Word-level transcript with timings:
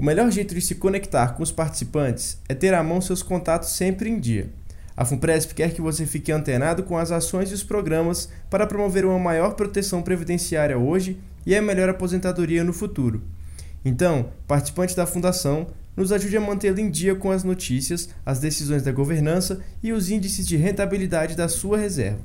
O 0.00 0.02
melhor 0.02 0.30
jeito 0.30 0.54
de 0.54 0.62
se 0.62 0.76
conectar 0.76 1.34
com 1.34 1.42
os 1.42 1.52
participantes 1.52 2.38
é 2.48 2.54
ter 2.54 2.72
à 2.72 2.82
mão 2.82 3.02
seus 3.02 3.22
contatos 3.22 3.68
sempre 3.68 4.08
em 4.08 4.18
dia. 4.18 4.48
A 4.96 5.04
FUNPRESP 5.04 5.54
quer 5.54 5.74
que 5.74 5.82
você 5.82 6.06
fique 6.06 6.32
antenado 6.32 6.84
com 6.84 6.96
as 6.96 7.12
ações 7.12 7.50
e 7.50 7.54
os 7.54 7.62
programas 7.62 8.30
para 8.48 8.66
promover 8.66 9.04
uma 9.04 9.18
maior 9.18 9.52
proteção 9.52 10.00
previdenciária 10.00 10.78
hoje 10.78 11.20
e 11.44 11.54
a 11.54 11.60
melhor 11.60 11.90
aposentadoria 11.90 12.64
no 12.64 12.72
futuro. 12.72 13.22
Então, 13.84 14.30
participante 14.48 14.96
da 14.96 15.04
Fundação, 15.04 15.66
nos 15.94 16.12
ajude 16.12 16.38
a 16.38 16.40
mantê-lo 16.40 16.80
em 16.80 16.90
dia 16.90 17.14
com 17.14 17.30
as 17.30 17.44
notícias, 17.44 18.08
as 18.24 18.38
decisões 18.38 18.82
da 18.82 18.92
governança 18.92 19.60
e 19.82 19.92
os 19.92 20.08
índices 20.08 20.46
de 20.46 20.56
rentabilidade 20.56 21.36
da 21.36 21.46
sua 21.46 21.76
reserva. 21.76 22.22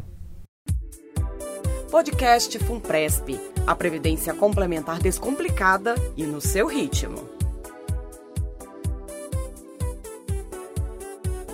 Podcast 1.91 2.57
FUNPRESP 2.57 3.37
a 3.67 3.75
previdência 3.75 4.33
complementar 4.33 4.99
descomplicada 4.99 5.95
e 6.15 6.23
no 6.23 6.39
seu 6.39 6.67
ritmo. 6.67 7.34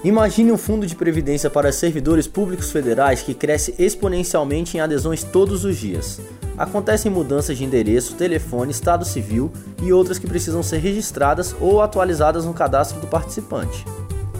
Imagine 0.03 0.51
um 0.51 0.57
fundo 0.57 0.87
de 0.87 0.95
previdência 0.95 1.47
para 1.47 1.71
servidores 1.71 2.27
públicos 2.27 2.71
federais 2.71 3.21
que 3.21 3.35
cresce 3.35 3.75
exponencialmente 3.77 4.75
em 4.75 4.79
adesões 4.79 5.23
todos 5.23 5.63
os 5.63 5.77
dias. 5.77 6.19
Acontecem 6.57 7.11
mudanças 7.11 7.55
de 7.55 7.63
endereço, 7.63 8.15
telefone, 8.15 8.71
estado 8.71 9.05
civil 9.05 9.51
e 9.79 9.93
outras 9.93 10.17
que 10.17 10.25
precisam 10.25 10.63
ser 10.63 10.79
registradas 10.79 11.55
ou 11.59 11.83
atualizadas 11.83 12.45
no 12.45 12.53
cadastro 12.53 12.99
do 12.99 13.05
participante. 13.05 13.85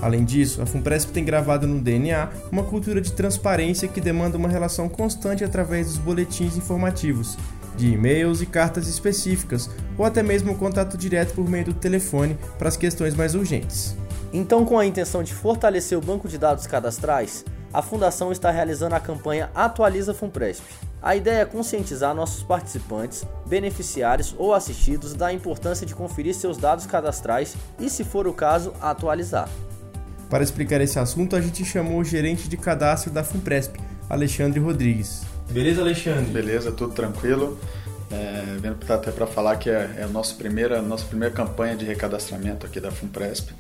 Além 0.01 0.25
disso, 0.25 0.63
a 0.63 0.65
FUNPRESP 0.65 1.11
tem 1.11 1.23
gravado 1.23 1.67
no 1.67 1.79
DNA 1.79 2.29
uma 2.51 2.63
cultura 2.63 2.99
de 2.99 3.11
transparência 3.11 3.87
que 3.87 4.01
demanda 4.01 4.39
uma 4.39 4.49
relação 4.49 4.89
constante 4.89 5.43
através 5.43 5.85
dos 5.85 5.99
boletins 5.99 6.57
informativos, 6.57 7.37
de 7.77 7.93
e-mails 7.93 8.41
e 8.41 8.47
cartas 8.47 8.87
específicas, 8.87 9.69
ou 9.95 10.05
até 10.05 10.23
mesmo 10.23 10.55
contato 10.55 10.97
direto 10.97 11.35
por 11.35 11.47
meio 11.47 11.65
do 11.65 11.73
telefone 11.75 12.35
para 12.57 12.67
as 12.67 12.75
questões 12.75 13.13
mais 13.13 13.35
urgentes. 13.35 13.95
Então, 14.33 14.63
com 14.63 14.79
a 14.79 14.85
intenção 14.85 15.23
de 15.23 15.33
fortalecer 15.33 15.97
o 15.97 16.01
banco 16.01 16.27
de 16.27 16.37
dados 16.37 16.65
cadastrais, 16.65 17.43
a 17.73 17.81
Fundação 17.81 18.31
está 18.31 18.49
realizando 18.49 18.95
a 18.95 18.99
campanha 18.99 19.49
Atualiza 19.53 20.13
FUNPRESP. 20.13 20.63
A 21.01 21.15
ideia 21.15 21.41
é 21.41 21.45
conscientizar 21.45 22.15
nossos 22.15 22.43
participantes, 22.43 23.25
beneficiários 23.45 24.35
ou 24.37 24.53
assistidos 24.53 25.13
da 25.13 25.33
importância 25.33 25.85
de 25.85 25.95
conferir 25.95 26.33
seus 26.33 26.57
dados 26.57 26.85
cadastrais 26.85 27.55
e, 27.79 27.89
se 27.89 28.03
for 28.03 28.27
o 28.27 28.33
caso, 28.33 28.73
atualizar. 28.79 29.49
Para 30.29 30.43
explicar 30.43 30.79
esse 30.79 30.97
assunto, 30.97 31.35
a 31.35 31.41
gente 31.41 31.65
chamou 31.65 31.99
o 31.99 32.03
gerente 32.03 32.47
de 32.47 32.55
cadastro 32.55 33.11
da 33.11 33.23
FUNPRESP, 33.23 33.79
Alexandre 34.09 34.59
Rodrigues. 34.59 35.23
Beleza, 35.49 35.81
Alexandre? 35.81 36.31
Beleza, 36.31 36.71
tudo 36.71 36.93
tranquilo. 36.93 37.59
É, 38.09 38.57
vendo 38.59 38.77
até 38.89 39.11
para 39.11 39.27
falar 39.27 39.57
que 39.57 39.69
é, 39.69 39.95
é 39.97 40.03
a 40.03 40.07
nossa 40.07 40.35
primeira, 40.35 40.81
nossa 40.81 41.05
primeira 41.05 41.33
campanha 41.33 41.75
de 41.75 41.83
recadastramento 41.83 42.65
aqui 42.65 42.79
da 42.79 42.91
FUNPRESP. 42.91 43.53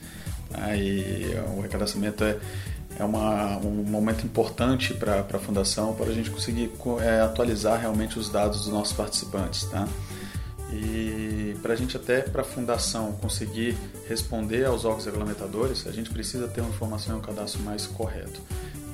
Aí 0.53 1.35
o 1.55 1.61
recadastramento 1.61 2.23
é, 2.23 2.37
é 2.99 3.03
uma, 3.03 3.57
um 3.57 3.83
momento 3.83 4.25
importante 4.25 4.93
para 4.93 5.19
a 5.19 5.39
fundação 5.39 5.93
para 5.93 6.07
a 6.07 6.13
gente 6.13 6.29
conseguir 6.29 6.71
é, 7.01 7.21
atualizar 7.21 7.79
realmente 7.79 8.19
os 8.19 8.29
dados 8.29 8.61
dos 8.63 8.73
nossos 8.73 8.93
participantes, 8.93 9.63
tá? 9.65 9.87
E 10.71 11.55
para 11.61 11.73
a 11.73 11.75
gente 11.75 11.97
até 11.97 12.21
para 12.21 12.41
a 12.41 12.45
fundação 12.45 13.11
conseguir 13.13 13.75
responder 14.07 14.65
aos 14.65 14.85
órgãos 14.85 15.05
regulamentadores, 15.05 15.85
a 15.85 15.91
gente 15.91 16.09
precisa 16.09 16.47
ter 16.47 16.61
uma 16.61 16.69
informação 16.69 17.15
e 17.15 17.19
um 17.19 17.21
cadastro 17.21 17.61
mais 17.61 17.85
correto. 17.85 18.41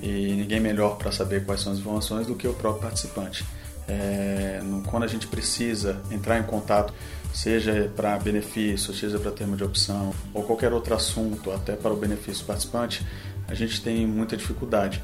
E 0.02 0.34
ninguém 0.34 0.60
melhor 0.60 0.98
para 0.98 1.12
saber 1.12 1.46
quais 1.46 1.62
são 1.62 1.72
as 1.72 1.80
informações 1.80 2.26
do 2.26 2.36
que 2.36 2.48
o 2.48 2.54
próprio 2.54 2.82
participante. 2.82 3.46
É, 3.88 4.60
quando 4.88 5.04
a 5.04 5.08
gente 5.08 5.28
precisa 5.28 6.02
entrar 6.12 6.40
em 6.40 6.44
contato 6.44 6.94
seja 7.38 7.92
para 7.96 8.18
benefício, 8.18 8.92
seja 8.96 9.20
para 9.20 9.30
termo 9.30 9.56
de 9.56 9.64
opção 9.64 10.12
ou 10.34 10.42
qualquer 10.42 10.74
outro 10.74 10.96
assunto, 10.96 11.52
até 11.52 11.76
para 11.76 11.94
o 11.94 11.96
benefício 11.96 12.44
participante, 12.44 13.06
a 13.48 13.54
gente 13.54 13.80
tem 13.80 14.08
muita 14.08 14.36
dificuldade. 14.36 15.04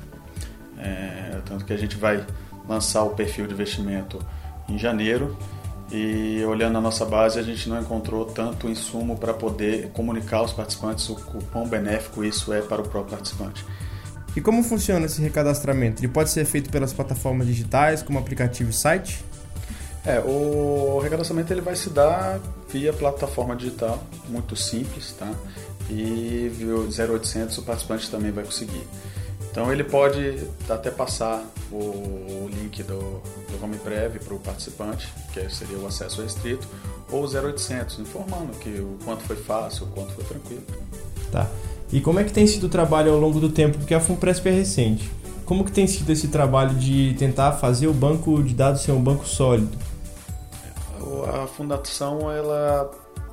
É, 0.80 1.40
tanto 1.46 1.64
que 1.64 1.72
a 1.72 1.78
gente 1.78 1.96
vai 1.96 2.26
lançar 2.68 3.04
o 3.04 3.12
perfil 3.12 3.46
de 3.46 3.54
investimento 3.54 4.20
em 4.68 4.80
janeiro 4.80 5.38
e 5.92 6.44
olhando 6.46 6.76
a 6.76 6.82
nossa 6.82 7.06
base 7.06 7.38
a 7.38 7.44
gente 7.44 7.70
não 7.70 7.80
encontrou 7.80 8.26
tanto 8.26 8.68
insumo 8.68 9.16
para 9.16 9.36
poder 9.36 9.90
comunicar 9.90 10.38
aos 10.38 10.54
participantes 10.54 11.08
o, 11.10 11.14
o 11.14 11.44
quão 11.52 11.68
benéfico 11.68 12.24
isso 12.24 12.52
é 12.52 12.62
para 12.62 12.82
o 12.82 12.90
próprio 12.90 13.16
participante. 13.16 13.64
E 14.36 14.42
como 14.42 14.64
funciona 14.64 15.06
esse 15.06 15.22
recadastramento? 15.22 16.02
Ele 16.02 16.12
pode 16.12 16.32
ser 16.32 16.46
feito 16.46 16.72
pelas 16.72 16.92
plataformas 16.92 17.46
digitais, 17.46 18.02
como 18.02 18.18
aplicativo 18.18 18.72
e 18.72 18.74
site? 18.74 19.24
É, 20.06 20.20
o 20.20 21.00
recadastramento 21.02 21.54
ele 21.54 21.62
vai 21.62 21.76
se 21.76 21.90
dar 21.90 22.40
via 22.70 22.92
plataforma 22.92 23.56
digital, 23.56 24.04
muito 24.28 24.56
simples, 24.56 25.14
tá? 25.18 25.32
E 25.90 26.52
via 26.54 26.76
0800 27.16 27.58
o 27.58 27.62
participante 27.62 28.10
também 28.10 28.32
vai 28.32 28.44
conseguir. 28.44 28.86
Então 29.50 29.72
ele 29.72 29.84
pode 29.84 30.48
até 30.68 30.90
passar 30.90 31.46
o 31.72 32.50
link 32.52 32.82
do, 32.84 33.00
do 33.00 33.64
Home 33.64 33.78
Prev 33.78 34.18
para 34.18 34.34
o 34.34 34.40
participante, 34.40 35.08
que 35.32 35.48
seria 35.50 35.78
o 35.78 35.86
acesso 35.86 36.22
restrito, 36.22 36.68
ou 37.12 37.24
0800, 37.24 38.00
informando 38.00 38.52
que 38.60 38.70
o 38.70 38.98
quanto 39.06 39.24
foi 39.24 39.36
fácil, 39.36 39.86
o 39.86 39.90
quanto 39.90 40.12
foi 40.14 40.24
tranquilo. 40.24 40.64
Tá. 41.32 41.48
E 41.92 42.02
como 42.02 42.20
é 42.20 42.24
que 42.24 42.34
tem 42.34 42.48
sido 42.48 42.66
o 42.66 42.70
trabalho 42.70 43.14
ao 43.14 43.20
longo 43.20 43.40
do 43.40 43.50
tempo? 43.50 43.78
Porque 43.78 43.94
a 43.94 44.00
FUNPRESP 44.00 44.50
é 44.50 44.52
recente. 44.52 45.12
Como 45.46 45.64
que 45.64 45.72
tem 45.72 45.86
sido 45.86 46.10
esse 46.12 46.30
trabalho 46.30 46.74
de 46.76 47.16
tentar 47.20 47.54
fazer 47.54 47.88
o 47.88 47.94
banco 47.94 48.42
de 48.42 48.56
dados 48.56 48.82
ser 48.82 48.92
um 48.92 49.02
banco 49.02 49.28
sólido? 49.28 49.78
A 51.44 51.48
fundação 51.48 52.32
ela 52.32 52.92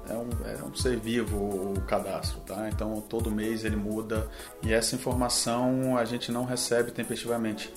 é 0.09 0.15
um, 0.15 0.29
é 0.45 0.65
um 0.65 0.75
ser 0.75 0.99
vivo 0.99 1.37
o 1.37 1.81
cadastro, 1.83 2.41
tá? 2.41 2.69
Então 2.69 3.01
todo 3.01 3.31
mês 3.31 3.65
ele 3.65 3.77
muda 3.77 4.29
e 4.63 4.73
essa 4.73 4.95
informação 4.95 5.97
a 5.97 6.05
gente 6.05 6.33
não 6.33 6.45
recebe 6.45 6.91
tempestivamente. 6.91 7.73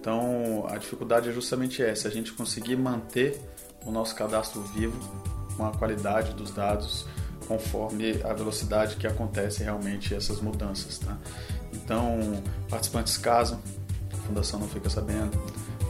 Então 0.00 0.66
a 0.68 0.78
dificuldade 0.78 1.28
é 1.28 1.32
justamente 1.32 1.82
essa, 1.82 2.08
a 2.08 2.10
gente 2.10 2.32
conseguir 2.32 2.76
manter 2.76 3.40
o 3.84 3.90
nosso 3.90 4.14
cadastro 4.14 4.62
vivo 4.62 4.98
com 5.56 5.66
a 5.66 5.72
qualidade 5.72 6.32
dos 6.32 6.50
dados 6.50 7.06
conforme 7.46 8.20
a 8.22 8.32
velocidade 8.32 8.96
que 8.96 9.06
acontece 9.06 9.62
realmente 9.62 10.14
essas 10.14 10.40
mudanças, 10.40 10.98
tá? 10.98 11.18
Então 11.72 12.42
participantes 12.68 13.18
casam, 13.18 13.60
a 14.12 14.16
fundação 14.26 14.60
não 14.60 14.68
fica 14.68 14.88
sabendo 14.88 15.38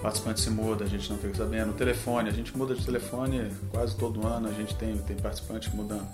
participante 0.01 0.41
se 0.41 0.51
muda, 0.51 0.85
a 0.85 0.89
gente 0.89 1.11
não 1.11 1.19
fica 1.19 1.35
sabendo. 1.35 1.71
O 1.71 1.75
telefone, 1.75 2.29
a 2.29 2.33
gente 2.33 2.57
muda 2.57 2.75
de 2.75 2.85
telefone 2.85 3.51
quase 3.71 3.95
todo 3.97 4.27
ano, 4.27 4.49
a 4.49 4.53
gente 4.53 4.75
tem, 4.75 4.97
tem 4.99 5.17
participante 5.17 5.75
mudando. 5.75 6.07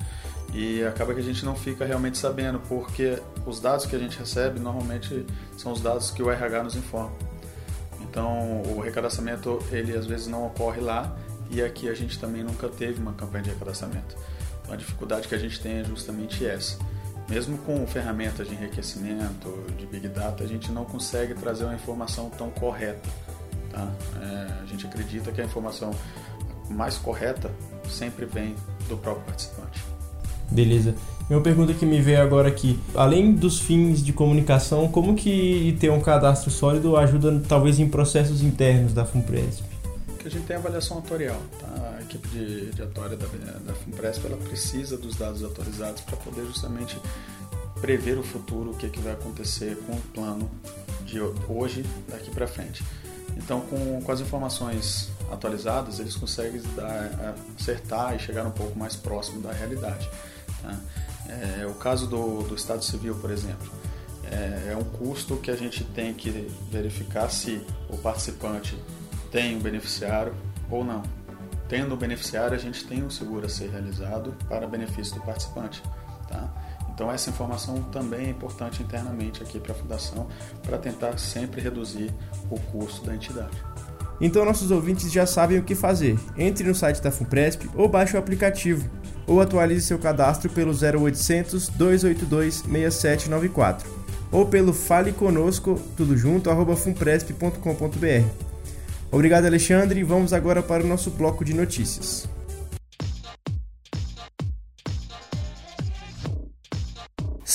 E 0.52 0.82
acaba 0.84 1.14
que 1.14 1.20
a 1.20 1.22
gente 1.22 1.44
não 1.44 1.54
fica 1.54 1.84
realmente 1.84 2.18
sabendo, 2.18 2.60
porque 2.68 3.20
os 3.44 3.60
dados 3.60 3.86
que 3.86 3.94
a 3.94 3.98
gente 3.98 4.18
recebe 4.18 4.58
normalmente 4.58 5.24
são 5.56 5.72
os 5.72 5.80
dados 5.80 6.10
que 6.10 6.22
o 6.22 6.30
RH 6.30 6.64
nos 6.64 6.76
informa. 6.76 7.12
Então, 8.00 8.62
o 8.62 8.80
recadastramento, 8.80 9.62
ele 9.70 9.96
às 9.96 10.06
vezes 10.06 10.26
não 10.26 10.46
ocorre 10.46 10.80
lá 10.80 11.16
e 11.50 11.62
aqui 11.62 11.88
a 11.88 11.94
gente 11.94 12.18
também 12.18 12.42
nunca 12.42 12.68
teve 12.68 13.00
uma 13.00 13.12
campanha 13.12 13.44
de 13.44 13.50
recadastramento. 13.50 14.16
Então, 14.62 14.74
a 14.74 14.76
dificuldade 14.76 15.28
que 15.28 15.34
a 15.34 15.38
gente 15.38 15.60
tem 15.60 15.78
é 15.78 15.84
justamente 15.84 16.44
essa. 16.44 16.78
Mesmo 17.28 17.58
com 17.58 17.84
ferramentas 17.86 18.48
de 18.48 18.54
enriquecimento, 18.54 19.64
de 19.76 19.84
Big 19.86 20.08
Data, 20.08 20.44
a 20.44 20.46
gente 20.46 20.70
não 20.70 20.84
consegue 20.84 21.34
trazer 21.34 21.64
uma 21.64 21.74
informação 21.74 22.30
tão 22.30 22.50
correta 22.50 23.08
Tá? 23.76 23.86
É, 24.22 24.62
a 24.62 24.66
gente 24.66 24.86
acredita 24.86 25.30
que 25.30 25.40
a 25.40 25.44
informação 25.44 25.90
mais 26.70 26.96
correta 26.96 27.50
sempre 27.86 28.24
vem 28.24 28.56
do 28.88 28.96
próprio 28.96 29.22
participante. 29.26 29.84
Beleza. 30.50 30.94
Uma 31.28 31.42
pergunta 31.42 31.74
que 31.74 31.84
me 31.84 32.00
veio 32.00 32.22
agora 32.22 32.48
aqui, 32.48 32.80
além 32.94 33.34
dos 33.34 33.60
fins 33.60 34.02
de 34.02 34.12
comunicação, 34.12 34.88
como 34.88 35.14
que 35.14 35.76
ter 35.78 35.90
um 35.90 36.00
cadastro 36.00 36.50
sólido 36.50 36.96
ajuda 36.96 37.42
talvez 37.46 37.78
em 37.78 37.88
processos 37.88 38.42
internos 38.42 38.94
da 38.94 39.04
FUNPRESP? 39.04 39.64
Que 40.20 40.28
a 40.28 40.30
gente 40.30 40.46
tem 40.46 40.56
avaliação 40.56 40.98
atuarial, 40.98 41.40
tá? 41.60 41.96
A 41.98 42.02
equipe 42.02 42.28
de, 42.28 42.70
de 42.70 42.82
atuária 42.82 43.16
da, 43.16 43.26
da 43.26 43.74
FUNPRESP 43.74 44.26
ela 44.26 44.36
precisa 44.36 44.96
dos 44.96 45.16
dados 45.16 45.44
atualizados 45.44 46.00
para 46.00 46.16
poder 46.16 46.46
justamente 46.46 46.96
prever 47.80 48.18
o 48.18 48.22
futuro, 48.22 48.70
o 48.70 48.74
que, 48.74 48.88
que 48.88 49.00
vai 49.00 49.12
acontecer 49.12 49.76
com 49.84 49.92
o 49.92 50.00
plano 50.14 50.48
de 51.04 51.20
hoje 51.20 51.84
daqui 52.08 52.30
para 52.30 52.46
frente. 52.46 52.82
Então, 53.36 53.60
com, 53.60 54.00
com 54.00 54.12
as 54.12 54.20
informações 54.20 55.10
atualizadas, 55.30 55.98
eles 55.98 56.16
conseguem 56.16 56.60
dar, 56.74 57.34
acertar 57.58 58.14
e 58.14 58.18
chegar 58.18 58.44
um 58.46 58.50
pouco 58.50 58.78
mais 58.78 58.96
próximo 58.96 59.42
da 59.42 59.52
realidade. 59.52 60.08
Tá? 60.62 60.78
É, 61.28 61.66
o 61.66 61.74
caso 61.74 62.06
do, 62.06 62.42
do 62.42 62.54
Estado 62.54 62.84
Civil, 62.84 63.14
por 63.16 63.30
exemplo, 63.30 63.70
é, 64.30 64.72
é 64.72 64.76
um 64.76 64.84
custo 64.84 65.36
que 65.36 65.50
a 65.50 65.56
gente 65.56 65.84
tem 65.84 66.14
que 66.14 66.30
verificar 66.70 67.28
se 67.30 67.64
o 67.88 67.96
participante 67.96 68.76
tem 69.30 69.56
um 69.56 69.60
beneficiário 69.60 70.34
ou 70.70 70.84
não. 70.84 71.02
Tendo 71.68 71.94
um 71.94 71.98
beneficiário, 71.98 72.54
a 72.54 72.58
gente 72.58 72.84
tem 72.84 73.02
um 73.02 73.10
seguro 73.10 73.46
a 73.46 73.48
ser 73.48 73.70
realizado 73.70 74.34
para 74.48 74.66
benefício 74.66 75.14
do 75.14 75.20
participante. 75.22 75.82
Tá? 76.28 76.48
Então 76.96 77.12
essa 77.12 77.28
informação 77.28 77.82
também 77.92 78.26
é 78.26 78.30
importante 78.30 78.82
internamente 78.82 79.42
aqui 79.42 79.60
para 79.60 79.72
a 79.72 79.74
fundação 79.74 80.26
para 80.62 80.78
tentar 80.78 81.18
sempre 81.18 81.60
reduzir 81.60 82.10
o 82.50 82.58
custo 82.58 83.04
da 83.04 83.14
entidade. 83.14 83.62
Então 84.18 84.46
nossos 84.46 84.70
ouvintes 84.70 85.12
já 85.12 85.26
sabem 85.26 85.58
o 85.58 85.62
que 85.62 85.74
fazer. 85.74 86.18
Entre 86.38 86.66
no 86.66 86.74
site 86.74 87.02
da 87.02 87.10
FUNPRESP 87.10 87.68
ou 87.74 87.86
baixe 87.86 88.16
o 88.16 88.18
aplicativo. 88.18 88.88
ou 89.26 89.42
atualize 89.42 89.84
seu 89.84 89.98
cadastro 89.98 90.48
pelo 90.48 90.70
0800 90.72 91.68
282 91.68 92.54
6794 92.60 93.90
ou 94.32 94.46
pelo 94.46 94.72
fale 94.72 95.12
conosco 95.12 95.78
tudo 95.96 96.16
junto 96.16 96.48
arroba 96.48 96.76
funpresp.com.br. 96.76 98.26
Obrigado 99.10 99.46
Alexandre, 99.46 100.02
vamos 100.02 100.32
agora 100.32 100.62
para 100.62 100.82
o 100.82 100.86
nosso 100.86 101.10
bloco 101.10 101.44
de 101.44 101.52
notícias. 101.52 102.26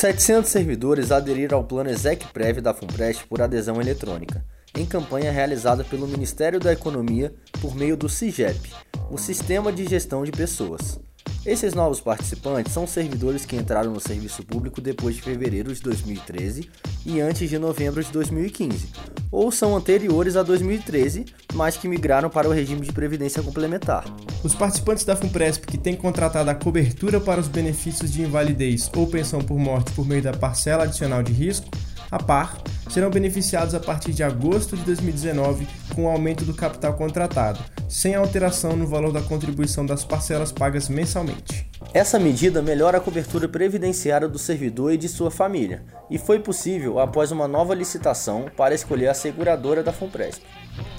Setecentos 0.02 0.50
servidores 0.50 1.12
aderiram 1.12 1.60
ao 1.60 1.64
plano 1.64 1.92
ExecPrev 1.92 2.60
da 2.60 2.74
Funprest 2.74 3.24
por 3.28 3.40
adesão 3.40 3.80
eletrônica, 3.80 4.44
em 4.76 4.84
campanha 4.84 5.32
realizada 5.32 5.84
pelo 5.84 6.08
Ministério 6.08 6.60
da 6.60 6.74
Economia 6.74 7.32
por 7.62 7.76
meio 7.76 7.96
do 7.96 8.10
CIGEP, 8.10 8.74
o 9.12 9.18
Sistema 9.20 9.72
de 9.72 9.86
Gestão 9.86 10.24
de 10.24 10.32
Pessoas. 10.32 11.00
Esses 11.44 11.74
novos 11.74 12.00
participantes 12.00 12.72
são 12.72 12.86
servidores 12.86 13.46
que 13.46 13.56
entraram 13.56 13.92
no 13.92 14.00
serviço 14.00 14.44
público 14.44 14.80
depois 14.80 15.16
de 15.16 15.24
fevereiro 15.24 15.74
de 15.74 15.82
2013 15.82 16.70
e 17.04 17.20
antes 17.20 17.50
de 17.50 17.58
novembro 17.58 18.04
de 18.04 18.12
2015, 18.12 18.90
ou 19.32 19.52
são 19.52 19.76
anteriores 19.76 20.36
a 20.36 20.44
2013, 20.44 21.26
mas 21.56 21.76
que 21.78 21.88
migraram 21.88 22.30
para 22.30 22.48
o 22.48 22.52
regime 22.52 22.82
de 22.82 22.92
previdência 22.92 23.42
complementar. 23.42 24.06
Os 24.44 24.54
participantes 24.54 25.04
da 25.04 25.16
FUNPRESP 25.16 25.66
que 25.66 25.80
têm 25.80 25.96
contratado 25.96 26.48
a 26.52 26.54
cobertura 26.56 27.20
para 27.20 27.42
os 27.42 27.48
benefícios 27.48 28.14
de 28.14 28.22
invalidez 28.22 28.92
ou 28.96 29.08
pensão 29.08 29.42
por 29.42 29.58
morte 29.58 29.92
por 29.94 30.06
meio 30.06 30.22
da 30.22 30.34
parcela 30.34 30.84
adicional 30.84 31.24
de 31.24 31.34
risco, 31.34 31.68
a 32.12 32.22
par, 32.22 32.62
serão 32.88 33.10
beneficiados 33.10 33.74
a 33.74 33.80
partir 33.80 34.14
de 34.14 34.22
agosto 34.22 34.78
de 34.78 34.84
2019 34.84 35.66
com 35.94 36.06
o 36.06 36.10
aumento 36.10 36.46
do 36.46 36.54
capital 36.54 36.94
contratado, 36.94 37.60
sem 37.88 38.16
alteração 38.16 38.76
no 38.76 38.88
valor 38.88 39.12
da 39.12 39.22
contribuição 39.22 39.86
das 39.86 40.04
parcelas 40.04 40.52
pagas 40.52 40.90
mensalmente. 40.90 41.70
Essa 41.94 42.20
medida 42.20 42.62
melhora 42.62 42.98
a 42.98 43.02
cobertura 43.02 43.48
previdenciária 43.48 44.28
do 44.28 44.40
servidor 44.40 44.94
e 44.94 44.98
de 44.98 45.10
sua 45.10 45.30
família, 45.30 45.84
e 46.10 46.18
foi 46.18 46.40
possível 46.40 47.00
após 47.00 47.32
uma 47.32 47.48
nova 47.48 47.76
licitação 47.76 48.46
para 48.56 48.76
escolher 48.76 49.08
a 49.08 49.14
seguradora 49.14 49.84
da 49.84 49.92
FUNPRESP. 49.92 50.46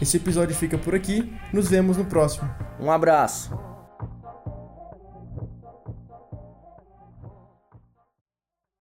Esse 0.00 0.18
episódio 0.18 0.54
fica 0.54 0.76
por 0.76 0.94
aqui, 0.94 1.32
nos 1.52 1.68
vemos 1.68 1.96
no 1.96 2.04
próximo. 2.04 2.48
Um 2.78 2.90
abraço! 2.90 3.71